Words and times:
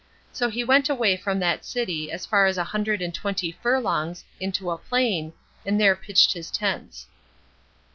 So 0.33 0.49
he 0.49 0.63
went 0.63 0.89
away 0.89 1.15
from 1.15 1.37
that 1.41 1.63
city 1.63 2.11
as 2.11 2.25
far 2.25 2.47
as 2.47 2.57
a 2.57 2.63
hundred 2.63 3.03
and 3.03 3.13
twenty 3.13 3.51
furlongs, 3.51 4.25
into 4.39 4.71
a 4.71 4.77
plain, 4.79 5.31
and 5.63 5.79
there 5.79 5.95
pitched 5.95 6.33
his 6.33 6.49
tents. 6.49 7.05